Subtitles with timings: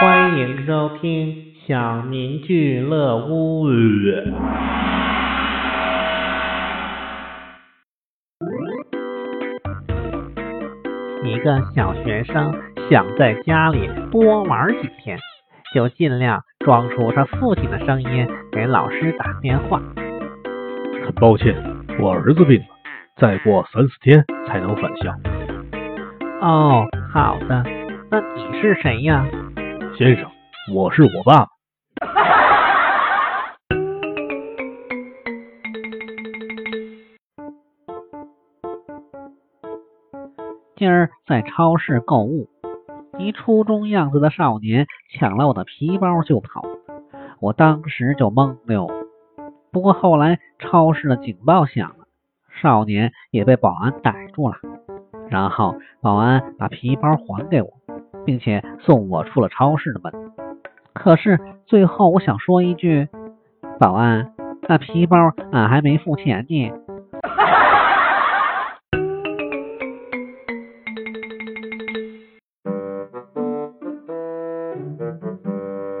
[0.00, 1.34] 欢迎收听
[1.66, 3.66] 小明俱乐屋。
[11.24, 12.54] 一个小学生
[12.88, 15.18] 想在家里多玩几天，
[15.74, 19.82] 就尽量装出他父亲的声音给老师打电话。
[21.04, 21.56] 很抱歉，
[21.98, 22.66] 我儿子病了，
[23.16, 25.12] 再过三四天才能返校。
[26.40, 27.64] 哦，好的。
[28.10, 29.26] 那你是谁呀？
[29.98, 30.30] 先生，
[30.72, 31.50] 我是我爸爸。
[40.76, 42.48] 今儿在超市购物，
[43.18, 46.62] 一初中样子的少年抢了我的皮包就跑，
[47.40, 48.86] 我当时就懵了。
[49.72, 52.06] 不过后来超市的警报响了，
[52.62, 54.54] 少年也被保安逮住了，
[55.28, 57.77] 然后保安把皮包还给我，
[58.28, 60.12] 并且送我出了超市的门。
[60.92, 63.08] 可是最后我想说一句，
[63.80, 64.34] 保安，
[64.68, 65.16] 那皮包
[65.50, 66.70] 俺还没付钱呢。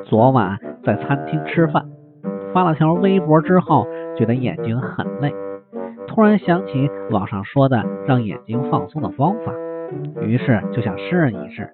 [0.04, 1.82] 昨晚在餐厅吃饭，
[2.52, 3.86] 发了条微博之后，
[4.18, 5.32] 觉得眼睛很累，
[6.06, 9.54] 突然想起网上说的让眼睛放松的方法，
[10.20, 11.72] 于是就想试一试。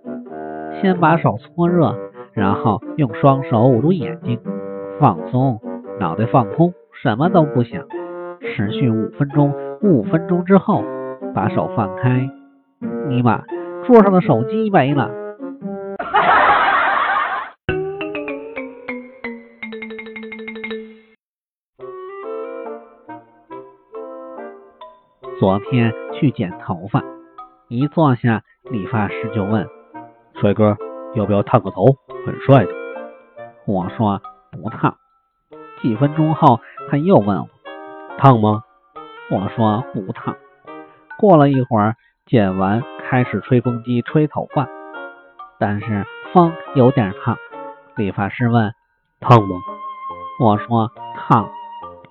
[0.80, 1.94] 先把手搓热，
[2.32, 4.38] 然后用双手捂住眼睛，
[5.00, 5.60] 放松，
[5.98, 6.72] 脑袋放空，
[7.02, 7.86] 什么都不想，
[8.40, 9.52] 持续五分钟。
[9.82, 10.82] 五分钟之后，
[11.34, 12.28] 把手放开，
[13.08, 13.42] 尼玛，
[13.86, 15.10] 桌上的手机没了。
[25.38, 27.02] 昨天去剪头发，
[27.68, 29.66] 一坐下，理发师就问
[30.40, 30.76] ：“帅哥，
[31.14, 31.86] 要不要烫个头？
[32.26, 32.70] 很帅的。”
[33.66, 34.96] 我说：“不烫。”
[35.80, 36.60] 几分钟后，
[36.90, 37.48] 他又问我
[38.18, 38.62] ：“烫吗？”
[39.30, 40.36] 我说：“不烫。”
[41.18, 44.68] 过了一会儿，剪完开始吹风机吹头发，
[45.58, 47.36] 但是风有点烫。
[47.96, 48.74] 理发师问
[49.20, 49.56] ：“烫吗？”
[50.40, 51.48] 我说：“烫。”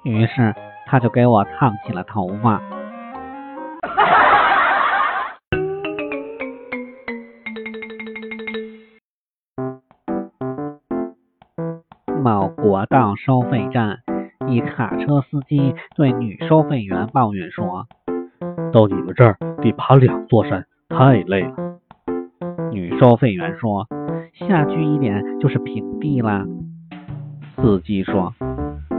[0.04, 0.56] 于是
[0.88, 2.62] 他就给我烫起了头发。
[12.24, 14.00] 某国道收费站，
[14.48, 17.86] 一卡车司机对女收费员抱怨说
[18.72, 21.54] ：“到你们这儿得爬两座山，太累了。”
[22.72, 23.86] 女收费员说
[24.48, 26.46] ：“下去一点就是平地啦。”
[27.60, 28.34] 司机说：“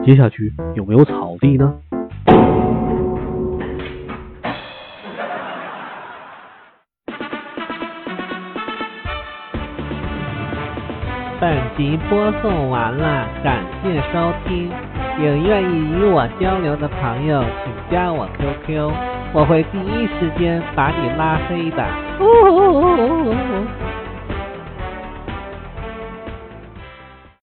[0.05, 1.75] 接下去有没有草地呢？”
[11.44, 14.71] 本集播送完了，感谢收听。
[15.19, 18.91] 有愿意与我交流的朋友，请加我 QQ，
[19.34, 21.84] 我会第一时间把你拉黑的。